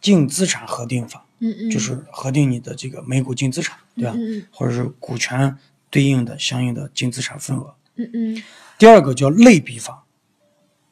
[0.00, 4.12] 净资产核定法，嗯嗯，就是核定你的这个每股净资产，对吧？
[4.14, 5.56] 嗯嗯或者是股权
[5.88, 7.74] 对应的相应的净资产份额。
[7.96, 8.42] 嗯嗯
[8.78, 10.04] 第二个叫类比法，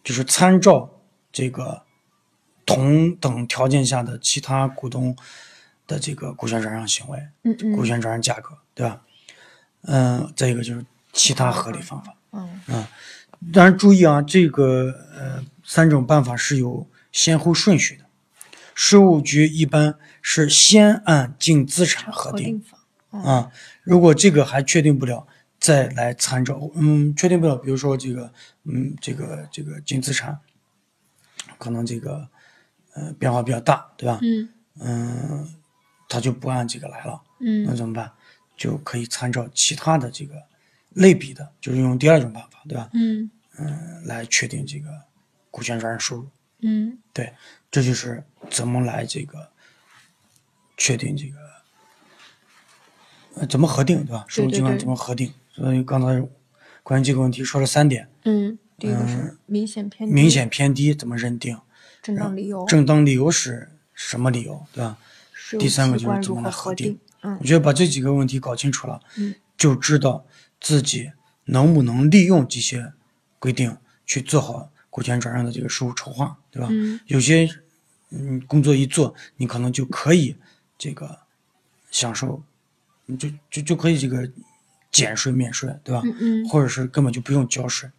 [0.04, 1.00] 就是参照
[1.32, 1.82] 这个
[2.64, 5.16] 同等条件下的其他股东
[5.86, 9.02] 的这个股权转让行为、嗯嗯股权转让价格，对吧？
[9.82, 12.14] 嗯、再一个就是其他合理方法。
[12.32, 12.88] 嗯啊，
[13.52, 18.04] 当然注意啊，这个呃三种办法是有先后顺序的。
[18.74, 22.62] 税务局一般是先按净资产核定
[23.10, 23.50] 啊，
[23.82, 25.26] 如果这个还确定不了，
[25.60, 26.70] 再来参照。
[26.74, 28.32] 嗯，确定不了，比如说这个，
[28.64, 30.36] 嗯，这个这个净资产
[31.58, 32.26] 可能这个
[32.94, 34.18] 呃变化比较大，对吧？
[34.22, 34.48] 嗯
[34.80, 35.54] 嗯，
[36.08, 37.20] 他就不按这个来了。
[37.40, 38.10] 嗯那嗯怎么办？
[38.56, 40.34] 就可以参照其他的这个
[40.90, 42.88] 类比的，就是用第二种办法，对吧？
[42.94, 44.88] 嗯嗯，来确定这个
[45.50, 46.26] 股权转让收入。
[46.62, 47.32] 嗯对，
[47.70, 49.48] 这就是怎么来这个
[50.76, 51.38] 确定这个
[53.36, 54.24] 呃怎么核定，对吧？
[54.28, 55.32] 税务机关对对怎么核定？
[55.60, 56.26] 所以刚才
[56.82, 61.60] 关于这个问题说了三点：嗯，第一个是明显偏低明显偏低怎么认定？
[62.02, 64.96] 正当理由，正当理由是什么理由，对吧？
[65.58, 66.98] 第三个就是怎么来核定？
[67.20, 70.24] 嗯我觉得把这几个问题搞清楚了，嗯就知道
[70.58, 71.12] 自己
[71.44, 72.94] 能不能利用这些
[73.38, 76.68] 规定去做好股权转让的这个税务筹划，对吧？
[76.70, 77.46] 嗯有些
[78.08, 80.34] 嗯工作一做，你可能就可以
[80.78, 81.18] 这个
[81.90, 82.42] 享受，
[83.04, 84.26] 你就就就可以这个
[84.90, 86.02] 减税免税，对吧？
[86.04, 87.90] 嗯嗯或者是根本就不用交税。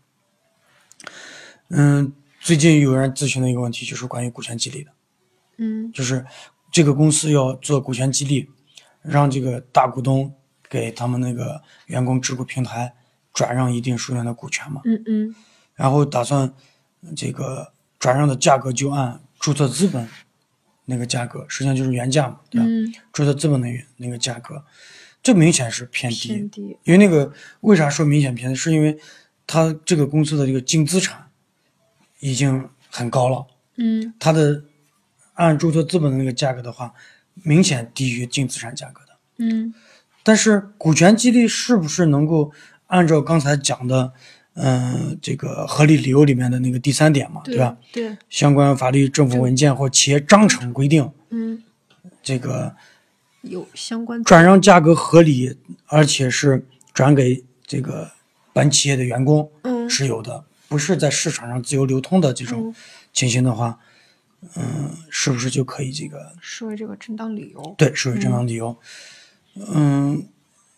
[1.70, 4.92] 嗯，最近有人咨询的一个问题就是关于股权激励的。
[5.58, 6.26] 嗯就是
[6.72, 8.50] 这个公司要做股权激励，
[9.02, 10.34] 让这个大股东
[10.70, 12.94] 给他们那个员工持股平台
[13.34, 15.36] 转让一定数量的股权嘛，嗯嗯
[15.76, 16.54] 然后打算
[17.16, 20.08] 这个转让的价格就按注册资本
[20.86, 22.66] 那个价格，实际上就是原价嘛，对吧？
[22.68, 24.64] 嗯，注册资本的原那个价格，
[25.24, 28.98] 这明显是偏低，偏低，因为那个为啥说明显偏低，是因为
[29.46, 31.28] 它这个公司的这个净资产
[32.20, 33.46] 已经很高了。
[33.78, 34.64] 嗯它的
[35.34, 36.94] 按注册资本的那个价格的话，
[37.44, 39.18] 明显低于净资产价格的。
[39.38, 39.74] 嗯
[40.24, 42.52] 但是股权激励是不是能够
[42.88, 44.14] 按照刚才讲的，
[44.54, 47.78] 嗯、这个合理理由里面的那个第三点嘛，对吧？？
[47.92, 51.64] 对，相关法律、政府文件或企业章程规定，嗯，
[52.22, 52.76] 这个
[53.42, 58.12] 有相关转让价格合理，而且是转给这个
[58.54, 62.76] 本企业的员工嗯持有的，不是在市场上自由流通的这种嗯
[63.12, 63.80] 情形的话，
[64.56, 67.76] 嗯、是不是就可以这个视为这个正当理由。
[67.78, 68.78] 对，视为正当理由。
[69.56, 70.28] 嗯，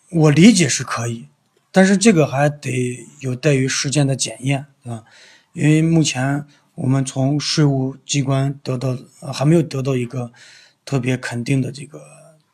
[0.09, 1.28] 我理解是可以，
[1.72, 5.03] 但是这个还得有待于实践的检验，对吧？
[5.53, 6.45] 因为目前
[6.76, 10.32] 我们从税务机关得到、呃还没有得到一个
[10.84, 12.01] 特别肯定的这个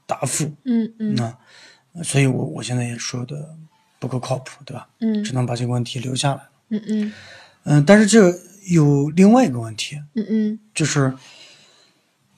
[0.10, 3.56] 答复，嗯嗯那所以我我现在也说的
[4.00, 4.88] 不够靠谱，对吧？
[5.02, 6.42] 嗯只能把这个问题留下来。
[6.70, 7.14] 嗯嗯
[7.66, 8.34] 嗯，但是这
[8.72, 11.14] 有另外一个问题，嗯嗯就是，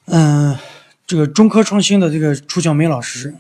[0.08, 0.58] 嗯、
[1.08, 3.34] 这个中科创新的这个楚小梅老师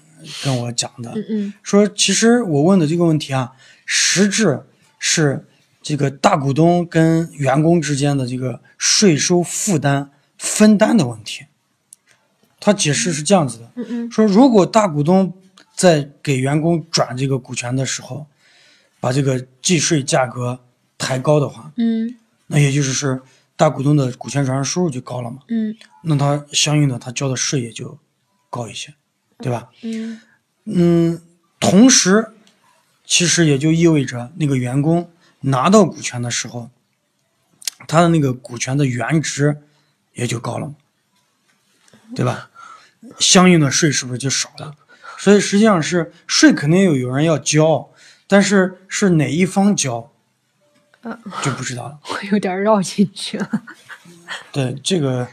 [0.43, 3.51] 跟我讲的，嗯嗯说其实我问的这个问题啊，
[3.85, 4.63] 实质
[4.97, 5.45] 是
[5.81, 11.45] 这个大股东跟员工之间的这个税收负担分担的问题。
[12.61, 15.33] 他解释是这样子的，嗯嗯说如果大股东
[15.75, 18.27] 在给员工转这个股权的时候，
[18.99, 20.59] 把这个计税价格
[20.97, 23.19] 抬高的话，嗯那也就是是
[23.55, 27.97] 大股东的股权转让收入就高了嘛，嗯那他相应的他交的税也就
[28.49, 28.93] 高一些，
[29.39, 29.69] 对吧？
[29.81, 30.21] 嗯
[30.65, 31.21] 嗯，
[31.59, 32.27] 同时，
[33.03, 35.09] 其实也就意味着那个员工
[35.39, 36.69] 拿到股权的时候，
[37.87, 39.57] 他的那个股权的原值
[40.13, 40.75] 也就高了嘛，
[42.15, 42.50] 对吧？
[43.19, 44.75] 相应的税是不是就少了？
[45.17, 47.89] 所以实际上是税肯定有有人要交，
[48.27, 50.11] 但是是哪一方交，
[51.03, 51.99] 嗯就不知道了。
[52.09, 53.49] 我有点绕进去了。
[54.51, 55.27] 对，这个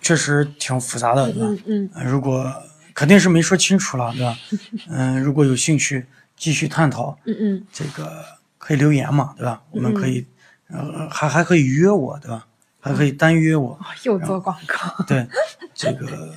[0.00, 1.46] 确实挺复杂的，对吧？
[1.48, 2.50] 嗯嗯呃如果
[2.94, 4.38] 肯定是没说清楚了，对吧？
[4.88, 6.06] 嗯、如果有兴趣
[6.36, 8.24] 继续探讨，嗯嗯这个
[8.56, 9.60] 可以留言嘛，对吧？
[9.70, 10.24] 我们可以，
[10.68, 12.46] 呃，还还可以约我，对吧？
[12.80, 15.04] 还可以单约我，又做广告。
[15.06, 15.26] 对，
[15.74, 16.34] 这个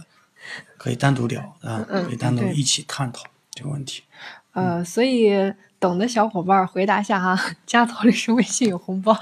[0.78, 4.04] 可以单独聊，啊，嗯可以单独一起探讨这个问题。
[4.54, 9.16] 呃，所以懂的小伙伴回答下哈，加曹律师微信有红包？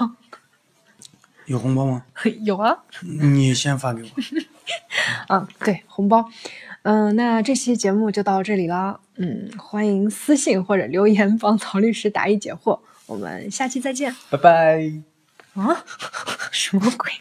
[1.46, 2.04] 有红包吗？
[2.42, 2.78] 有啊。
[3.02, 4.08] 你先发给我。
[5.34, 6.28] 啊，对，红包。
[6.82, 8.98] 嗯，那这期节目就到这里啦。
[9.16, 12.80] 嗯，欢迎私信或者留言帮曹律师答疑解惑。
[13.06, 14.92] 我们下期再见，拜拜。
[15.54, 15.84] 啊，
[16.50, 17.12] 什么鬼？